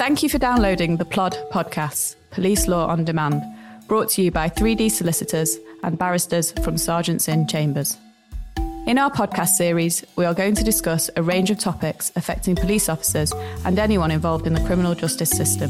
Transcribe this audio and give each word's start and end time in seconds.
Thank 0.00 0.22
you 0.22 0.30
for 0.30 0.38
downloading 0.38 0.96
the 0.96 1.04
Plod 1.04 1.36
podcasts, 1.52 2.16
Police 2.30 2.66
Law 2.66 2.86
on 2.86 3.04
Demand, 3.04 3.42
brought 3.86 4.08
to 4.12 4.22
you 4.22 4.30
by 4.30 4.48
3D 4.48 4.90
solicitors 4.90 5.58
and 5.82 5.98
barristers 5.98 6.52
from 6.64 6.78
Sergeants 6.78 7.28
Inn 7.28 7.46
Chambers. 7.46 7.98
In 8.86 8.96
our 8.96 9.10
podcast 9.10 9.48
series, 9.48 10.02
we 10.16 10.24
are 10.24 10.32
going 10.32 10.54
to 10.54 10.64
discuss 10.64 11.10
a 11.16 11.22
range 11.22 11.50
of 11.50 11.58
topics 11.58 12.10
affecting 12.16 12.56
police 12.56 12.88
officers 12.88 13.34
and 13.66 13.78
anyone 13.78 14.10
involved 14.10 14.46
in 14.46 14.54
the 14.54 14.64
criminal 14.64 14.94
justice 14.94 15.28
system. 15.28 15.68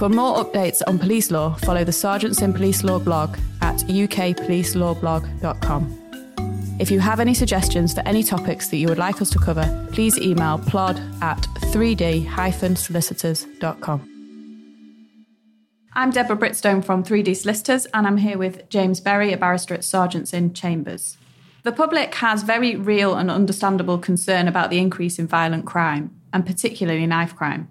For 0.00 0.08
more 0.08 0.42
updates 0.42 0.82
on 0.88 0.98
police 0.98 1.30
law, 1.30 1.54
follow 1.54 1.84
the 1.84 1.92
Sergeants 1.92 2.42
Inn 2.42 2.54
Police 2.54 2.82
Law 2.82 2.98
blog 2.98 3.38
at 3.62 3.76
ukpolicelawblog.com. 3.82 6.05
If 6.78 6.90
you 6.90 7.00
have 7.00 7.20
any 7.20 7.32
suggestions 7.32 7.94
for 7.94 8.00
any 8.00 8.22
topics 8.22 8.68
that 8.68 8.76
you 8.76 8.86
would 8.88 8.98
like 8.98 9.22
us 9.22 9.30
to 9.30 9.38
cover, 9.38 9.88
please 9.92 10.18
email 10.18 10.58
plod 10.58 11.00
at 11.22 11.40
3d-solicitors.com. 11.72 14.10
I'm 15.94 16.10
Deborah 16.10 16.36
Britstone 16.36 16.84
from 16.84 17.02
3D 17.02 17.34
Solicitors, 17.34 17.86
and 17.94 18.06
I'm 18.06 18.18
here 18.18 18.36
with 18.36 18.68
James 18.68 19.00
Berry, 19.00 19.32
a 19.32 19.38
barrister 19.38 19.72
at 19.72 19.84
Sergeants 19.84 20.34
Inn 20.34 20.52
Chambers. 20.52 21.16
The 21.62 21.72
public 21.72 22.14
has 22.16 22.42
very 22.42 22.76
real 22.76 23.14
and 23.14 23.30
understandable 23.30 23.96
concern 23.96 24.46
about 24.46 24.68
the 24.68 24.78
increase 24.78 25.18
in 25.18 25.26
violent 25.26 25.64
crime, 25.64 26.14
and 26.30 26.44
particularly 26.44 27.06
knife 27.06 27.34
crime. 27.34 27.70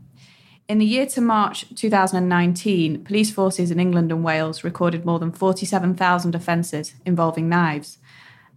In 0.68 0.80
the 0.80 0.86
year 0.86 1.06
to 1.06 1.22
March 1.22 1.68
2019, 1.76 3.04
police 3.04 3.32
forces 3.32 3.70
in 3.70 3.80
England 3.80 4.12
and 4.12 4.24
Wales 4.24 4.64
recorded 4.64 5.06
more 5.06 5.20
than 5.20 5.32
47,000 5.32 6.34
offences 6.34 6.96
involving 7.06 7.48
knives, 7.48 8.00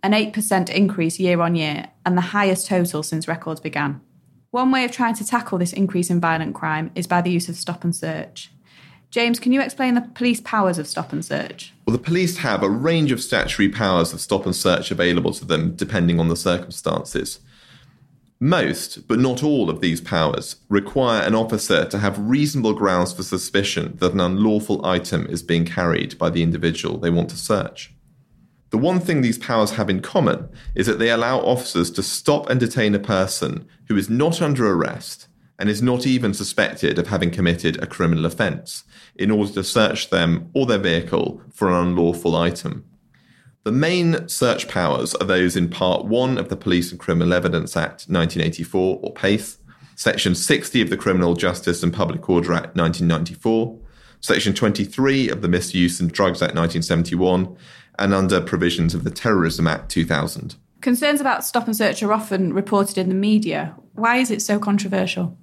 an 0.03 0.13
8% 0.13 0.71
increase 0.71 1.19
year 1.19 1.41
on 1.41 1.55
year, 1.55 1.89
and 2.07 2.17
the 2.17 2.23
highest 2.23 2.67
total 2.67 3.03
since 3.03 3.29
records 3.29 3.61
began. 3.61 4.01
One 4.51 4.71
way 4.71 4.85
of 4.85 4.93
trying 4.93 5.15
to 5.17 5.27
tackle 5.27 5.59
this 5.59 5.73
increase 5.73 6.09
in 6.11 6.21
violent 6.21 6.55
crime 6.55 6.91
is 6.95 7.07
by 7.07 7.21
the 7.21 7.31
use 7.31 7.49
of 7.49 7.57
stop 7.57 7.85
and 7.85 7.95
search. 7.95 8.51
James, 9.11 9.41
can 9.41 9.53
you 9.53 9.61
explain 9.61 9.95
the 9.95 10.03
police 10.03 10.41
powers 10.41 10.79
of 10.79 10.87
stop 10.87 11.13
and 11.13 11.25
search? 11.25 11.73
Well, 11.87 11.97
the 11.97 12.03
police 12.03 12.39
have 12.39 12.63
a 12.63 12.69
range 12.69 13.11
of 13.11 13.23
statutory 13.23 13.69
powers 13.69 14.13
of 14.13 14.21
stop 14.21 14.45
and 14.45 14.55
search 14.55 14.91
available 14.91 15.33
to 15.33 15.45
them 15.45 15.75
depending 15.75 16.21
on 16.21 16.29
the 16.29 16.37
circumstances. 16.37 17.41
Most, 18.41 19.09
but 19.09 19.19
not 19.19 19.43
all, 19.43 19.69
of 19.69 19.81
these 19.81 20.01
powers 20.01 20.57
require 20.69 21.23
an 21.23 21.35
officer 21.35 21.85
to 21.87 21.99
have 21.99 22.19
reasonable 22.19 22.73
grounds 22.73 23.13
for 23.13 23.23
suspicion 23.23 23.97
that 23.97 24.13
an 24.13 24.21
unlawful 24.21 24.85
item 24.87 25.27
is 25.27 25.43
being 25.43 25.65
carried 25.65 26.17
by 26.19 26.31
the 26.31 26.43
individual 26.43 26.99
they 26.99 27.11
want 27.11 27.31
to 27.31 27.37
search. 27.37 27.93
The 28.71 28.79
one 28.79 29.01
thing 29.01 29.23
these 29.23 29.39
powers 29.39 29.73
have 29.73 29.89
in 29.89 30.01
common 30.01 30.49
is 30.75 30.87
that 30.87 30.99
they 30.99 31.11
allow 31.11 31.39
officers 31.39 31.91
to 31.93 32.03
stop 32.03 32.51
and 32.51 32.61
detain 32.61 32.95
a 32.95 32.99
person 32.99 33.67
who 33.89 33.97
is 33.97 34.11
not 34.11 34.43
under 34.43 34.71
arrest 34.71 35.29
and 35.59 35.69
is 35.69 35.83
not 35.83 36.07
even 36.07 36.35
suspected 36.35 36.99
of 36.99 37.09
having 37.09 37.31
committed 37.31 37.83
a 37.83 37.87
criminal 37.87 38.27
offence 38.27 38.85
in 39.17 39.31
order 39.31 39.53
to 39.53 39.65
search 39.65 40.11
them 40.11 40.51
or 40.55 40.67
their 40.67 40.79
vehicle 40.79 41.43
for 41.53 41.69
an 41.69 41.89
unlawful 41.89 42.37
item. 42.37 42.85
The 43.65 43.73
main 43.73 44.29
search 44.29 44.69
powers 44.69 45.15
are 45.17 45.27
those 45.27 45.57
in 45.57 45.69
Part 45.69 46.05
1 46.05 46.39
of 46.39 46.49
the 46.49 46.57
Police 46.57 46.91
and 46.91 47.01
Criminal 47.01 47.35
Evidence 47.35 47.77
Act 47.77 48.07
1984, 48.09 49.01
or 49.03 49.13
PACE, 49.13 49.59
Section 49.97 50.35
60 50.35 50.81
of 50.81 50.91
the 50.91 50.97
Criminal 50.97 51.35
Justice 51.35 51.83
and 51.83 51.93
Public 51.93 52.29
Order 52.31 52.53
Act 52.53 52.77
1994, 52.77 53.79
Section 54.21 54.55
23 54.55 55.29
of 55.29 55.43
the 55.43 55.49
Misuse 55.49 56.01
of 56.01 56.13
Drugs 56.13 56.41
Act 56.41 56.55
1971, 56.55 57.57
and 57.99 58.15
under 58.15 58.41
provisions 58.41 58.95
of 58.95 59.05
the 59.05 59.11
Terrorism 59.11 59.67
Act 59.67 59.91
2000. 59.91 60.57
Concerns 60.81 61.21
about 61.21 61.45
stop 61.45 61.67
and 61.67 61.77
search 61.77 62.03
are 62.03 62.13
often 62.13 62.53
reported 62.53 62.99
in 62.99 63.09
the 63.09 63.15
media. 63.15 63.75
Why 63.95 64.19
is 64.19 64.31
it 64.31 64.41
so 64.41 64.59
controversial? 64.59 65.37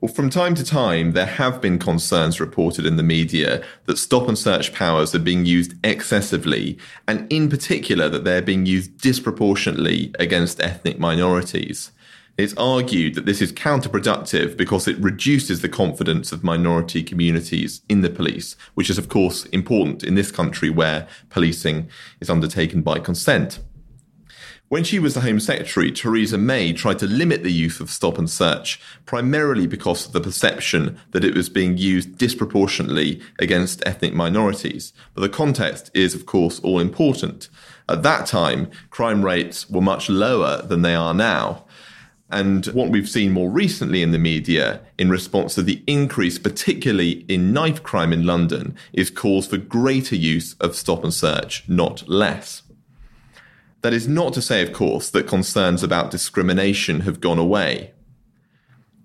Well, 0.00 0.12
from 0.12 0.30
time 0.30 0.56
to 0.56 0.64
time, 0.64 1.12
there 1.12 1.26
have 1.26 1.60
been 1.60 1.78
concerns 1.78 2.40
reported 2.40 2.84
in 2.84 2.96
the 2.96 3.04
media 3.04 3.62
that 3.84 3.98
stop 3.98 4.26
and 4.26 4.36
search 4.36 4.72
powers 4.72 5.14
are 5.14 5.20
being 5.20 5.46
used 5.46 5.74
excessively, 5.84 6.76
and 7.06 7.32
in 7.32 7.48
particular, 7.48 8.08
that 8.08 8.24
they're 8.24 8.42
being 8.42 8.66
used 8.66 9.00
disproportionately 9.00 10.12
against 10.18 10.60
ethnic 10.60 10.98
minorities. 10.98 11.92
It's 12.38 12.54
argued 12.54 13.14
that 13.14 13.26
this 13.26 13.42
is 13.42 13.52
counterproductive 13.52 14.56
because 14.56 14.88
it 14.88 14.98
reduces 14.98 15.60
the 15.60 15.68
confidence 15.68 16.32
of 16.32 16.42
minority 16.42 17.02
communities 17.02 17.82
in 17.90 18.00
the 18.00 18.08
police, 18.08 18.56
which 18.72 18.88
is, 18.88 18.96
of 18.96 19.10
course, 19.10 19.44
important 19.46 20.02
in 20.02 20.14
this 20.14 20.30
country 20.30 20.70
where 20.70 21.06
policing 21.28 21.90
is 22.20 22.30
undertaken 22.30 22.80
by 22.80 23.00
consent. 23.00 23.58
When 24.68 24.82
she 24.82 24.98
was 24.98 25.12
the 25.12 25.20
Home 25.20 25.40
Secretary, 25.40 25.92
Theresa 25.92 26.38
May 26.38 26.72
tried 26.72 26.98
to 27.00 27.06
limit 27.06 27.42
the 27.42 27.52
use 27.52 27.78
of 27.80 27.90
stop 27.90 28.16
and 28.16 28.30
search, 28.30 28.80
primarily 29.04 29.66
because 29.66 30.06
of 30.06 30.12
the 30.12 30.20
perception 30.22 30.98
that 31.10 31.24
it 31.24 31.34
was 31.34 31.50
being 31.50 31.76
used 31.76 32.16
disproportionately 32.16 33.20
against 33.38 33.86
ethnic 33.86 34.14
minorities. 34.14 34.94
But 35.12 35.20
the 35.20 35.28
context 35.28 35.90
is, 35.92 36.14
of 36.14 36.24
course, 36.24 36.58
all 36.60 36.80
important. 36.80 37.50
At 37.86 38.02
that 38.04 38.24
time, 38.24 38.70
crime 38.88 39.22
rates 39.22 39.68
were 39.68 39.82
much 39.82 40.08
lower 40.08 40.62
than 40.62 40.80
they 40.80 40.94
are 40.94 41.12
now. 41.12 41.66
And 42.32 42.64
what 42.68 42.88
we've 42.88 43.08
seen 43.08 43.30
more 43.30 43.50
recently 43.50 44.02
in 44.02 44.10
the 44.10 44.18
media 44.18 44.80
in 44.98 45.10
response 45.10 45.54
to 45.54 45.62
the 45.62 45.84
increase, 45.86 46.38
particularly 46.38 47.26
in 47.28 47.52
knife 47.52 47.82
crime 47.82 48.10
in 48.10 48.24
London, 48.24 48.74
is 48.94 49.10
calls 49.10 49.46
for 49.46 49.58
greater 49.58 50.16
use 50.16 50.54
of 50.54 50.74
stop 50.74 51.04
and 51.04 51.12
search, 51.12 51.68
not 51.68 52.08
less. 52.08 52.62
That 53.82 53.92
is 53.92 54.08
not 54.08 54.32
to 54.32 54.40
say, 54.40 54.62
of 54.62 54.72
course, 54.72 55.10
that 55.10 55.26
concerns 55.26 55.82
about 55.82 56.10
discrimination 56.10 57.00
have 57.00 57.20
gone 57.20 57.38
away. 57.38 57.92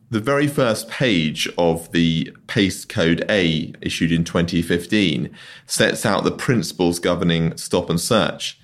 The 0.10 0.22
very 0.22 0.48
first 0.48 0.88
page 0.88 1.50
of 1.58 1.92
the 1.92 2.34
PACE 2.48 2.86
Code 2.86 3.26
A, 3.30 3.74
issued 3.82 4.14
in 4.14 4.24
2015, 4.24 5.36
sets 5.66 6.06
out 6.06 6.24
the 6.24 6.32
principles 6.32 6.98
governing 7.00 7.58
stop 7.58 7.90
and 7.90 8.00
search. 8.00 8.58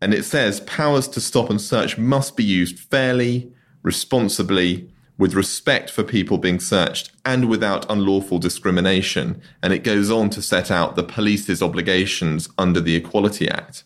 And 0.00 0.14
it 0.14 0.24
says 0.24 0.60
powers 0.60 1.06
to 1.08 1.20
stop 1.20 1.50
and 1.50 1.60
search 1.60 1.98
must 1.98 2.34
be 2.34 2.44
used 2.44 2.78
fairly, 2.78 3.52
responsibly, 3.82 4.90
with 5.18 5.34
respect 5.34 5.90
for 5.90 6.02
people 6.02 6.38
being 6.38 6.58
searched, 6.58 7.12
and 7.24 7.48
without 7.48 7.90
unlawful 7.90 8.38
discrimination. 8.38 9.40
And 9.62 9.72
it 9.72 9.84
goes 9.84 10.10
on 10.10 10.30
to 10.30 10.42
set 10.42 10.70
out 10.70 10.96
the 10.96 11.04
police's 11.04 11.62
obligations 11.62 12.48
under 12.56 12.80
the 12.80 12.96
Equality 12.96 13.48
Act. 13.48 13.84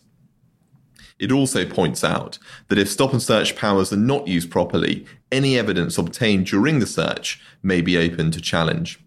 It 1.17 1.31
also 1.31 1.65
points 1.65 2.03
out 2.03 2.37
that 2.67 2.77
if 2.77 2.89
stop 2.89 3.13
and 3.13 3.21
search 3.21 3.55
powers 3.55 3.93
are 3.93 3.97
not 3.97 4.27
used 4.27 4.51
properly, 4.51 5.05
any 5.31 5.57
evidence 5.57 5.97
obtained 5.97 6.45
during 6.45 6.79
the 6.79 6.85
search 6.85 7.41
may 7.63 7.81
be 7.81 7.97
open 7.97 8.31
to 8.31 8.41
challenge. 8.41 8.99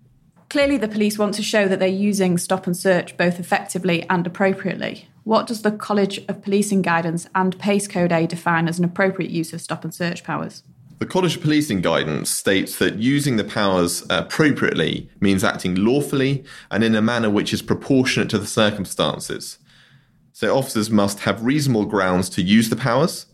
Clearly, 0.49 0.79
the 0.79 0.89
police 0.89 1.19
want 1.19 1.35
to 1.35 1.43
show 1.43 1.69
that 1.69 1.79
they're 1.79 1.89
using 1.89 2.39
stop 2.39 2.67
and 2.67 2.75
search 2.75 3.19
both 3.19 3.39
effectively 3.39 4.09
and 4.09 4.27
appropriately. 4.27 5.09
What 5.25 5.47
does 5.47 5.61
the 5.61 5.71
College 5.71 6.25
of 6.27 6.43
Policing 6.43 6.81
Guidance 6.81 7.29
and 7.35 7.59
PACE 7.59 7.87
Code 7.87 8.13
A 8.13 8.27
define 8.27 8.67
as 8.67 8.79
an 8.79 8.87
appropriate 8.87 9.31
use 9.31 9.53
of 9.53 9.61
stop 9.61 9.85
and 9.85 9.95
search 9.95 10.25
powers? 10.25 10.63
The 10.99 11.07
College 11.07 11.37
of 11.37 11.43
Policing 11.43 11.81
guidance 11.81 12.29
states 12.29 12.77
that 12.79 12.97
using 12.97 13.37
the 13.37 13.45
powers 13.45 14.05
appropriately 14.11 15.09
means 15.21 15.45
acting 15.45 15.77
lawfully 15.77 16.43
and 16.73 16.83
in 16.83 16.97
a 16.97 17.01
manner 17.01 17.31
which 17.31 17.53
is 17.53 17.63
proportionate 17.63 18.29
to 18.31 18.39
the 18.39 18.49
circumstances. 18.49 19.59
So 20.33 20.57
officers 20.57 20.91
must 20.91 21.21
have 21.21 21.45
reasonable 21.45 21.85
grounds 21.85 22.29
to 22.31 22.43
use 22.43 22.69
the 22.69 22.75
powers, 22.75 23.27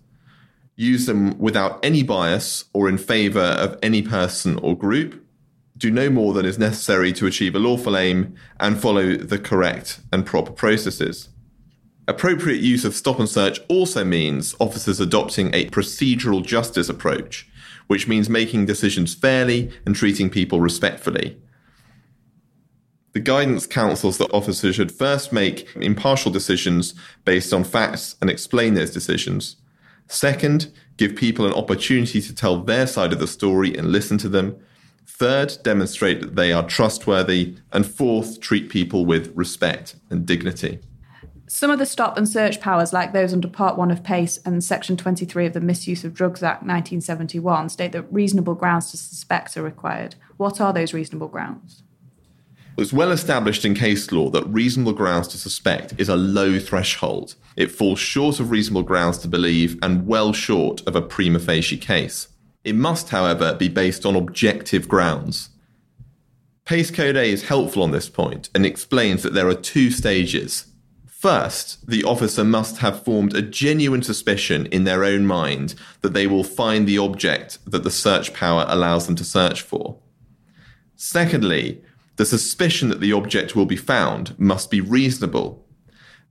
use 0.77 1.07
them 1.07 1.39
without 1.39 1.83
any 1.83 2.03
bias 2.03 2.67
or 2.75 2.87
in 2.87 2.99
favour 2.99 3.41
of 3.41 3.79
any 3.83 4.03
person 4.03 4.59
or 4.59 4.77
group, 4.77 5.25
do 5.79 5.91
no 5.91 6.11
more 6.11 6.35
than 6.35 6.45
is 6.45 6.59
necessary 6.59 7.15
to 7.15 7.27
achieve 7.27 7.55
a 7.55 7.59
lawful 7.59 7.97
aim, 7.97 8.35
and 8.61 8.79
follow 8.79 9.17
the 9.17 9.39
correct 9.39 10.01
and 10.13 10.27
proper 10.27 10.53
processes. 10.53 11.31
Appropriate 12.07 12.61
use 12.61 12.85
of 12.85 12.95
stop 12.95 13.19
and 13.19 13.29
search 13.29 13.59
also 13.69 14.05
means 14.05 14.55
officers 14.61 15.01
adopting 15.01 15.49
a 15.55 15.71
procedural 15.71 16.45
justice 16.45 16.91
approach 16.91 17.49
which 17.87 18.09
means 18.09 18.29
making 18.29 18.67
decisions 18.67 19.15
fairly 19.15 19.71
and 19.85 19.95
treating 19.95 20.31
people 20.31 20.61
respectfully. 20.61 21.37
The 23.13 23.21
guidance 23.21 23.67
counsels 23.67 24.19
that 24.19 24.33
officers 24.33 24.75
should 24.75 24.91
first 24.91 25.33
make 25.33 25.69
impartial 25.77 26.33
decisions 26.33 26.95
based 27.25 27.53
on 27.53 27.63
facts 27.63 28.17
and 28.21 28.29
explain 28.29 28.75
those 28.75 28.91
decisions. 28.91 29.57
Second, 30.09 30.73
give 30.97 31.15
people 31.15 31.47
an 31.47 31.55
opportunity 31.55 32.21
to 32.21 32.35
tell 32.35 32.61
their 32.61 32.87
side 32.87 33.13
of 33.13 33.21
the 33.21 33.29
story 33.29 33.77
and 33.77 33.93
listen 33.93 34.19
to 34.19 34.29
them. 34.29 34.59
Third, 35.07 35.57
demonstrate 35.63 36.21
that 36.23 36.35
they 36.35 36.53
are 36.53 36.67
trustworthy. 36.67 37.57
And 37.73 37.87
fourth, 37.87 38.41
treat 38.41 38.69
people 38.69 39.07
with 39.07 39.33
respect 39.37 39.95
and 40.11 40.27
dignity. 40.27 40.81
Some 41.55 41.71
of 41.71 41.79
the 41.79 41.87
stop 41.87 42.19
and 42.19 42.29
search 42.29 42.61
powers, 42.61 42.93
like 42.93 43.13
those 43.13 43.33
under 43.33 43.47
Part 43.47 43.79
1 43.79 43.93
of 43.93 44.03
PACE 44.03 44.39
and 44.39 44.63
Section 44.65 44.97
23 44.97 45.47
of 45.47 45.53
the 45.53 45.61
Misuse 45.61 46.03
of 46.03 46.13
Drugs 46.13 46.43
Act 46.43 46.63
1971, 46.63 47.69
state 47.69 47.93
that 47.93 48.13
reasonable 48.13 48.57
grounds 48.57 48.91
to 48.91 48.97
suspect 48.97 49.57
are 49.57 49.63
required. 49.63 50.17
What 50.37 50.61
are 50.61 50.73
those 50.73 50.93
reasonable 50.93 51.29
grounds? 51.29 51.85
It's 52.77 52.93
well 52.93 53.13
established 53.13 53.65
in 53.65 53.75
case 53.75 54.11
law 54.11 54.31
that 54.31 54.49
reasonable 54.49 54.95
grounds 54.95 55.29
to 55.29 55.39
suspect 55.39 55.95
is 55.97 56.09
a 56.09 56.17
low 56.17 56.59
threshold. 56.59 57.37
It 57.55 57.71
falls 57.71 58.01
short 58.01 58.41
of 58.41 58.51
reasonable 58.51 58.83
grounds 58.83 59.19
to 59.19 59.29
believe 59.29 59.79
and 59.81 60.09
well 60.09 60.33
short 60.33 60.83
of 60.89 60.97
a 60.97 61.03
prima 61.03 61.39
facie 61.39 61.79
case. 61.79 62.27
It 62.65 62.75
must, 62.75 63.11
however, 63.11 63.55
be 63.55 63.69
based 63.69 64.05
on 64.05 64.17
objective 64.17 64.89
grounds. 64.89 65.51
PACE 66.65 66.91
Code 66.91 67.17
A 67.17 67.25
is 67.25 67.45
helpful 67.45 67.85
on 67.85 67.93
this 67.93 68.09
point 68.09 68.51
and 68.57 68.67
explains 68.67 69.23
that 69.23 69.35
there 69.35 69.47
are 69.47 69.55
two 69.55 69.93
stages. 69.93 70.67
First, 71.25 71.87
the 71.89 72.05
officer 72.05 72.45
must 72.45 72.81
have 72.81 73.03
formed 73.03 73.35
a 73.35 73.41
genuine 73.41 74.03
suspicion 74.03 74.67
in 74.67 74.85
their 74.85 75.05
own 75.05 75.25
mind 75.25 75.75
that 76.03 76.13
they 76.13 76.27
will 76.27 76.45
find 76.45 76.87
the 76.87 76.99
object 76.99 77.59
that 77.65 77.83
the 77.83 77.91
search 77.91 78.35
power 78.35 78.67
allows 78.69 79.07
them 79.07 79.17
to 79.17 79.25
search 79.25 79.63
for. 79.63 79.97
Secondly, 80.97 81.83
the 82.17 82.27
suspicion 82.27 82.91
that 82.91 83.01
the 83.01 83.15
object 83.15 83.57
will 83.57 83.65
be 83.65 83.75
found 83.75 84.39
must 84.39 84.71
be 84.71 84.83
reasonable. 84.83 85.67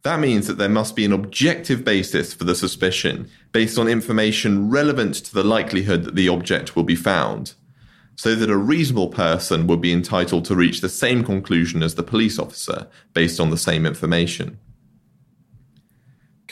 That 0.03 0.19
means 0.19 0.45
that 0.45 0.59
there 0.59 0.69
must 0.69 0.95
be 0.95 1.05
an 1.05 1.11
objective 1.11 1.83
basis 1.83 2.31
for 2.31 2.43
the 2.43 2.53
suspicion 2.53 3.31
based 3.51 3.79
on 3.79 3.87
information 3.87 4.69
relevant 4.69 5.15
to 5.15 5.33
the 5.33 5.43
likelihood 5.43 6.03
that 6.03 6.13
the 6.13 6.29
object 6.29 6.75
will 6.75 6.83
be 6.83 6.95
found, 6.95 7.55
so 8.15 8.35
that 8.35 8.51
a 8.51 8.55
reasonable 8.55 9.09
person 9.09 9.65
would 9.65 9.81
be 9.81 9.91
entitled 9.91 10.45
to 10.45 10.55
reach 10.55 10.81
the 10.81 10.87
same 10.87 11.23
conclusion 11.23 11.81
as 11.81 11.95
the 11.95 12.03
police 12.03 12.37
officer 12.37 12.87
based 13.15 13.39
on 13.39 13.49
the 13.49 13.57
same 13.57 13.87
information. 13.87 14.59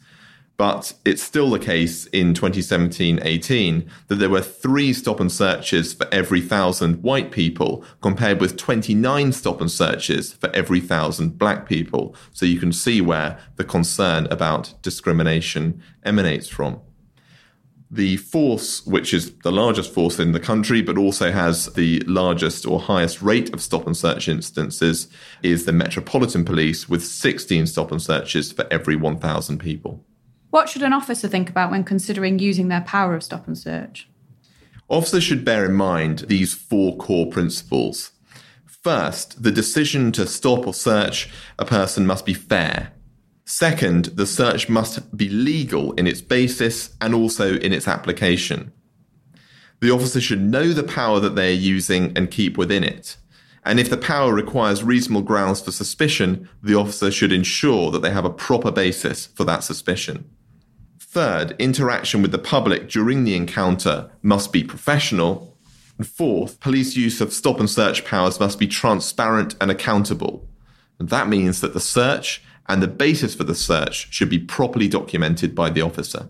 But 0.57 0.93
it's 1.05 1.21
still 1.21 1.51
the 1.51 1.59
case 1.59 2.07
in 2.07 2.33
2017 2.33 3.19
18 3.21 3.87
that 4.07 4.15
there 4.15 4.31
were 4.31 4.41
three 4.41 4.91
stop 4.91 5.19
and 5.19 5.31
searches 5.31 5.93
for 5.93 6.07
every 6.11 6.41
thousand 6.41 7.03
white 7.03 7.29
people, 7.29 7.85
compared 8.01 8.41
with 8.41 8.57
29 8.57 9.33
stop 9.33 9.61
and 9.61 9.69
searches 9.69 10.33
for 10.33 10.49
every 10.49 10.79
thousand 10.79 11.37
black 11.37 11.69
people. 11.69 12.15
So 12.33 12.47
you 12.47 12.59
can 12.59 12.73
see 12.73 13.01
where 13.01 13.37
the 13.57 13.65
concern 13.65 14.25
about 14.31 14.73
discrimination 14.81 15.79
emanates 16.03 16.47
from 16.47 16.81
the 17.89 18.17
force, 18.17 18.85
which 18.85 19.13
is 19.13 19.31
the 19.39 19.51
largest 19.51 19.93
force 19.93 20.19
in 20.19 20.33
the 20.33 20.39
country, 20.39 20.81
but 20.81 20.97
also 20.97 21.31
has 21.31 21.67
the 21.73 21.99
largest 22.01 22.65
or 22.65 22.79
highest 22.79 23.21
rate 23.21 23.53
of 23.53 23.61
stop 23.61 23.85
and 23.85 23.95
search 23.95 24.27
instances, 24.27 25.07
is 25.41 25.65
the 25.65 25.71
Metropolitan 25.71 26.43
Police 26.43 26.89
with 26.89 27.03
16 27.03 27.67
stop 27.67 27.91
and 27.91 28.01
searches 28.01 28.51
for 28.51 28.67
every 28.69 28.95
1,000 28.95 29.57
people. 29.57 30.03
What 30.49 30.69
should 30.69 30.83
an 30.83 30.93
officer 30.93 31.27
think 31.27 31.49
about 31.49 31.71
when 31.71 31.83
considering 31.83 32.39
using 32.39 32.67
their 32.67 32.81
power 32.81 33.15
of 33.15 33.23
stop 33.23 33.47
and 33.47 33.57
search? 33.57 34.09
Officers 34.89 35.23
should 35.23 35.45
bear 35.45 35.65
in 35.65 35.73
mind 35.73 36.19
these 36.27 36.53
four 36.53 36.95
core 36.97 37.27
principles. 37.27 38.11
First, 38.65 39.43
the 39.43 39.51
decision 39.51 40.11
to 40.13 40.25
stop 40.25 40.65
or 40.65 40.73
search 40.73 41.29
a 41.59 41.65
person 41.65 42.05
must 42.05 42.25
be 42.25 42.33
fair 42.33 42.93
Second, 43.49 44.05
the 44.17 44.25
search 44.25 44.67
must 44.67 45.15
be 45.15 45.29
legal 45.29 45.93
in 45.93 46.05
its 46.05 46.19
basis 46.19 46.93
and 46.99 47.15
also 47.15 47.55
in 47.55 47.71
its 47.71 47.87
application. 47.87 48.73
The 49.79 49.89
officer 49.89 50.19
should 50.19 50.41
know 50.41 50.73
the 50.73 50.83
power 50.83 51.21
that 51.21 51.35
they 51.35 51.53
are 51.53 51.55
using 51.55 52.11
and 52.17 52.29
keep 52.29 52.57
within 52.57 52.83
it. 52.83 53.15
And 53.63 53.79
if 53.79 53.89
the 53.89 53.95
power 53.95 54.33
requires 54.33 54.83
reasonable 54.83 55.21
grounds 55.21 55.61
for 55.61 55.71
suspicion, 55.71 56.49
the 56.61 56.75
officer 56.75 57.09
should 57.09 57.31
ensure 57.31 57.89
that 57.91 58.01
they 58.01 58.11
have 58.11 58.25
a 58.25 58.29
proper 58.29 58.69
basis 58.69 59.27
for 59.27 59.45
that 59.45 59.63
suspicion. 59.63 60.29
Third, 60.99 61.55
interaction 61.57 62.21
with 62.21 62.33
the 62.33 62.37
public 62.37 62.89
during 62.89 63.23
the 63.23 63.37
encounter 63.37 64.11
must 64.21 64.51
be 64.51 64.61
professional. 64.61 65.57
And 65.97 66.05
fourth, 66.05 66.59
police 66.59 66.97
use 66.97 67.21
of 67.21 67.31
stop 67.31 67.61
and 67.61 67.69
search 67.69 68.03
powers 68.03 68.41
must 68.41 68.59
be 68.59 68.67
transparent 68.67 69.55
and 69.61 69.71
accountable. 69.71 70.45
And 70.99 71.07
that 71.07 71.29
means 71.29 71.61
that 71.61 71.73
the 71.73 71.79
search 71.79 72.41
and 72.67 72.81
the 72.81 72.87
basis 72.87 73.33
for 73.33 73.43
the 73.43 73.55
search 73.55 74.11
should 74.13 74.29
be 74.29 74.39
properly 74.39 74.87
documented 74.87 75.55
by 75.55 75.69
the 75.69 75.81
officer. 75.81 76.29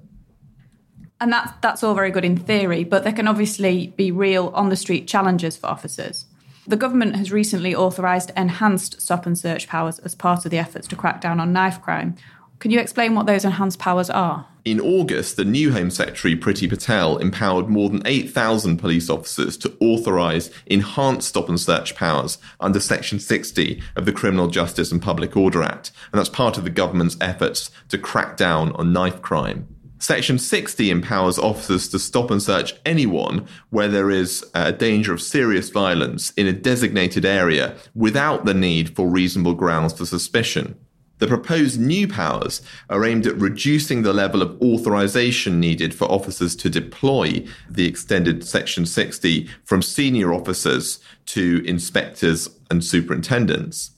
And 1.19 1.33
that's, 1.33 1.51
that's 1.61 1.83
all 1.83 1.95
very 1.95 2.11
good 2.11 2.25
in 2.25 2.37
theory, 2.37 2.83
but 2.83 3.03
there 3.03 3.13
can 3.13 3.27
obviously 3.27 3.87
be 3.97 4.11
real 4.11 4.49
on 4.49 4.69
the 4.69 4.75
street 4.75 5.07
challenges 5.07 5.57
for 5.57 5.67
officers. 5.67 6.25
The 6.67 6.75
government 6.75 7.15
has 7.15 7.31
recently 7.31 7.73
authorised 7.73 8.31
enhanced 8.35 9.01
stop 9.01 9.25
and 9.25 9.37
search 9.37 9.67
powers 9.67 9.99
as 9.99 10.13
part 10.13 10.45
of 10.45 10.51
the 10.51 10.57
efforts 10.57 10.87
to 10.89 10.95
crack 10.95 11.21
down 11.21 11.39
on 11.39 11.53
knife 11.53 11.81
crime. 11.81 12.15
Can 12.59 12.71
you 12.71 12.79
explain 12.79 13.15
what 13.15 13.25
those 13.25 13.45
enhanced 13.45 13.79
powers 13.79 14.09
are? 14.09 14.47
In 14.67 14.81
August, 14.81 15.37
the 15.37 15.45
new 15.45 15.71
Home 15.71 15.89
Secretary 15.89 16.35
Priti 16.35 16.69
Patel 16.69 17.15
empowered 17.19 17.69
more 17.69 17.89
than 17.89 18.01
8,000 18.05 18.75
police 18.75 19.09
officers 19.09 19.55
to 19.59 19.73
authorise 19.79 20.51
enhanced 20.65 21.29
stop 21.29 21.47
and 21.47 21.57
search 21.57 21.95
powers 21.95 22.37
under 22.59 22.81
Section 22.81 23.17
60 23.17 23.81
of 23.95 24.03
the 24.03 24.11
Criminal 24.11 24.49
Justice 24.49 24.91
and 24.91 25.01
Public 25.01 25.37
Order 25.37 25.63
Act, 25.63 25.93
and 26.11 26.19
that's 26.19 26.27
part 26.27 26.57
of 26.57 26.65
the 26.65 26.69
government's 26.69 27.15
efforts 27.21 27.71
to 27.87 27.97
crack 27.97 28.35
down 28.35 28.73
on 28.73 28.91
knife 28.91 29.21
crime. 29.21 29.73
Section 29.99 30.37
60 30.37 30.91
empowers 30.91 31.39
officers 31.39 31.87
to 31.87 31.97
stop 31.97 32.29
and 32.29 32.43
search 32.43 32.73
anyone 32.85 33.47
where 33.69 33.87
there 33.87 34.11
is 34.11 34.43
uh, 34.53 34.63
a 34.65 34.73
danger 34.73 35.13
of 35.13 35.21
serious 35.21 35.69
violence 35.69 36.31
in 36.31 36.45
a 36.45 36.51
designated 36.51 37.23
area 37.23 37.77
without 37.95 38.43
the 38.43 38.53
need 38.53 38.93
for 38.97 39.07
reasonable 39.07 39.53
grounds 39.53 39.93
for 39.93 40.05
suspicion. 40.05 40.77
The 41.19 41.27
proposed 41.27 41.79
new 41.79 42.07
powers 42.07 42.61
are 42.89 43.03
aimed 43.03 43.25
at 43.25 43.39
reducing 43.39 44.03
the 44.03 44.13
level 44.13 44.41
of 44.41 44.61
authorization 44.61 45.59
needed 45.59 45.93
for 45.93 46.05
officers 46.11 46.55
to 46.57 46.69
deploy 46.69 47.43
the 47.69 47.87
extended 47.87 48.45
Section 48.45 48.85
60 48.85 49.49
from 49.63 49.81
senior 49.81 50.31
officers 50.33 50.99
to 51.27 51.63
inspectors 51.65 52.49
and 52.69 52.83
superintendents. 52.83 53.91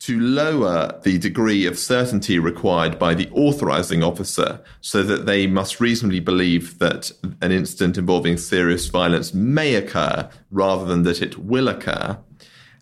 To 0.00 0.18
lower 0.18 1.00
the 1.02 1.18
degree 1.18 1.66
of 1.66 1.78
certainty 1.78 2.38
required 2.38 2.98
by 2.98 3.14
the 3.14 3.28
authorizing 3.30 4.02
officer 4.02 4.60
so 4.80 5.02
that 5.02 5.26
they 5.26 5.46
must 5.46 5.80
reasonably 5.80 6.20
believe 6.20 6.78
that 6.78 7.10
an 7.42 7.52
incident 7.52 7.98
involving 7.98 8.38
serious 8.38 8.86
violence 8.86 9.34
may 9.34 9.74
occur 9.74 10.28
rather 10.50 10.84
than 10.84 11.02
that 11.02 11.20
it 11.20 11.38
will 11.38 11.68
occur 11.68 12.16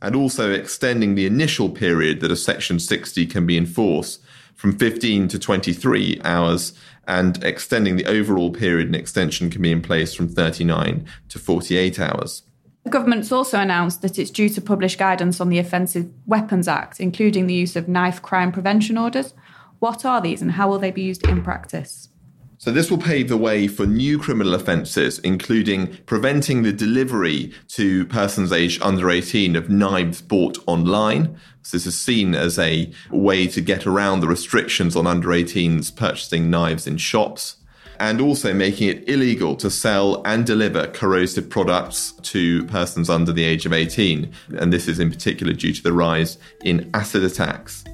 and 0.07 0.15
also 0.15 0.53
extending 0.53 1.17
the 1.17 1.27
initial 1.27 1.69
period 1.69 2.21
that 2.21 2.31
a 2.31 2.37
Section 2.37 2.79
60 2.79 3.27
can 3.27 3.45
be 3.45 3.59
enforced 3.59 4.23
from 4.55 4.79
15 4.79 5.27
to 5.27 5.37
23 5.37 6.21
hours 6.23 6.73
and 7.09 7.43
extending 7.43 7.97
the 7.97 8.07
overall 8.07 8.53
period 8.53 8.87
an 8.87 8.95
extension 8.95 9.51
can 9.51 9.61
be 9.61 9.73
in 9.73 9.83
place 9.83 10.15
from 10.15 10.29
39 10.29 11.05
to 11.29 11.39
48 11.41 11.99
hours. 11.99 12.45
The 12.85 12.91
government's 12.91 13.33
also 13.33 13.59
announced 13.59 14.01
that 14.03 14.17
it's 14.17 14.31
due 14.31 14.49
to 14.51 14.61
publish 14.61 14.95
guidance 14.95 15.41
on 15.41 15.49
the 15.49 15.59
Offensive 15.59 16.09
Weapons 16.25 16.69
Act, 16.69 17.01
including 17.01 17.49
the 17.49 17.55
use 17.55 17.75
of 17.75 17.89
knife 17.89 18.23
crime 18.23 18.53
prevention 18.53 18.97
orders. 18.97 19.35
What 19.81 20.05
are 20.05 20.21
these 20.21 20.41
and 20.41 20.53
how 20.53 20.69
will 20.69 20.79
they 20.79 20.93
be 20.93 21.03
used 21.03 21.27
in 21.27 21.43
practice? 21.43 22.11
So, 22.59 22.73
this 22.73 22.91
will 22.91 22.99
pave 22.99 23.29
the 23.29 23.37
way 23.37 23.69
for 23.69 23.85
new 23.85 24.19
criminal 24.19 24.55
offences, 24.55 25.19
including 25.19 25.99
preventing 26.07 26.63
the 26.63 26.73
delivery 26.73 27.53
to 27.69 28.07
persons 28.07 28.51
aged 28.51 28.83
under 28.83 29.11
18 29.11 29.57
of 29.57 29.69
knives 29.69 30.23
bought 30.23 30.59
online. 30.67 31.39
So, 31.63 31.77
this 31.77 31.87
is 31.87 32.01
seen 32.01 32.35
as 32.35 32.59
a 32.59 32.91
way 33.11 33.47
to 33.49 33.61
get 33.61 33.87
around 33.87 34.21
the 34.21 34.29
restrictions 34.29 34.97
on 34.97 35.07
under 35.07 35.29
18s 35.29 35.95
purchasing 35.95 36.49
knives 36.49 36.87
in 36.87 36.97
shops. 36.97 37.57
And 37.99 38.21
also 38.21 38.53
making 38.53 38.89
it 38.89 39.09
illegal 39.09 39.57
to 39.57 39.71
sell 39.71 40.23
and 40.27 40.45
deliver 40.45 40.87
corrosive 40.87 41.49
products 41.49 42.13
to 42.23 42.65
persons 42.67 43.09
under 43.09 43.33
the 43.33 43.45
age 43.45 43.65
of 43.65 43.73
18. 43.73 44.33
And 44.59 44.71
this 44.71 44.87
is 44.87 44.99
in 44.99 45.11
particular 45.11 45.55
due 45.55 45.73
to 45.73 45.83
the 45.83 45.95
rise 45.95 46.37
in 46.63 46.91
acid 46.93 47.25
attacks. 47.25 47.85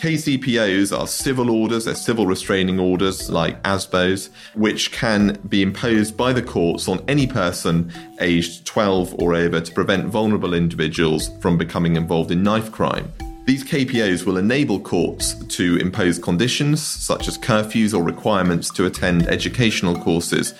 KCPOs 0.00 0.98
are 0.98 1.06
civil 1.06 1.50
orders, 1.50 1.84
they're 1.84 1.94
civil 1.94 2.26
restraining 2.26 2.80
orders 2.80 3.28
like 3.28 3.62
ASBOs, 3.64 4.30
which 4.54 4.92
can 4.92 5.38
be 5.46 5.60
imposed 5.60 6.16
by 6.16 6.32
the 6.32 6.40
courts 6.40 6.88
on 6.88 7.04
any 7.06 7.26
person 7.26 7.92
aged 8.18 8.64
12 8.64 9.16
or 9.20 9.34
over 9.34 9.60
to 9.60 9.72
prevent 9.74 10.06
vulnerable 10.06 10.54
individuals 10.54 11.28
from 11.40 11.58
becoming 11.58 11.96
involved 11.96 12.30
in 12.30 12.42
knife 12.42 12.72
crime. 12.72 13.12
These 13.44 13.62
KPOs 13.64 14.24
will 14.24 14.38
enable 14.38 14.80
courts 14.80 15.34
to 15.34 15.76
impose 15.76 16.18
conditions 16.18 16.80
such 16.80 17.28
as 17.28 17.36
curfews 17.36 17.92
or 17.92 18.02
requirements 18.02 18.70
to 18.70 18.86
attend 18.86 19.26
educational 19.26 19.96
courses 19.96 20.54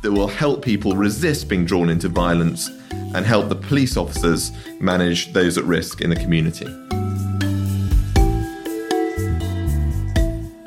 that 0.00 0.12
will 0.12 0.28
help 0.28 0.64
people 0.64 0.96
resist 0.96 1.50
being 1.50 1.66
drawn 1.66 1.90
into 1.90 2.08
violence 2.08 2.70
and 3.14 3.26
help 3.26 3.50
the 3.50 3.56
police 3.56 3.98
officers 3.98 4.52
manage 4.80 5.34
those 5.34 5.58
at 5.58 5.64
risk 5.64 6.00
in 6.00 6.08
the 6.08 6.16
community. 6.16 6.66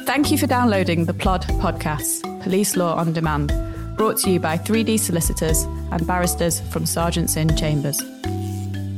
Thank 0.10 0.32
you 0.32 0.40
for 0.40 0.48
downloading 0.48 1.06
the 1.06 1.14
Plod 1.14 1.44
podcast, 1.62 2.24
Police 2.42 2.76
Law 2.76 2.96
on 2.96 3.14
Demand, 3.14 3.54
brought 3.96 4.18
to 4.22 4.32
you 4.32 4.40
by 4.40 4.58
3D 4.58 5.00
solicitors 5.00 5.66
and 5.92 6.08
barristers 6.08 6.62
from 6.62 6.88
Sergeants 6.88 7.38
Inn 7.38 7.56
Chambers. 7.56 8.02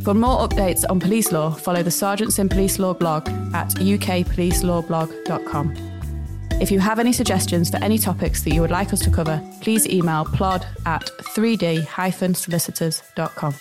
For 0.06 0.14
more 0.14 0.48
updates 0.48 0.86
on 0.90 1.02
police 1.02 1.34
law, 1.34 1.52
follow 1.52 1.84
the 1.84 1.92
Sergeants 1.92 2.40
Inn 2.40 2.48
Police 2.48 2.80
Law 2.80 2.94
blog 2.94 3.28
at 3.54 3.72
ukpolicelawblog.com. 3.72 5.76
If 6.62 6.72
you 6.72 6.80
have 6.80 6.98
any 6.98 7.12
suggestions 7.12 7.70
for 7.70 7.84
any 7.84 7.98
topics 7.98 8.44
that 8.44 8.54
you 8.54 8.62
would 8.62 8.72
like 8.72 8.94
us 8.94 9.02
to 9.02 9.12
cover, 9.12 9.44
please 9.60 9.86
email 9.90 10.24
plod 10.24 10.66
at 10.86 11.12
3d-solicitors.com. 11.36 13.56